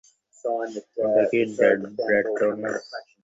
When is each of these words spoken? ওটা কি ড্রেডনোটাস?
ওটা 0.99 1.23
কি 1.29 1.39
ড্রেডনোটাস? 1.51 2.85